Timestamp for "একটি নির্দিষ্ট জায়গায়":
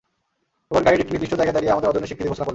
1.03-1.55